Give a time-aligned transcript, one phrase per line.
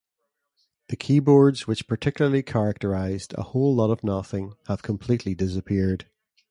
[0.87, 6.07] The keyboards which particularly characterized "A Whole Lot of Nothing" have completely disappeared.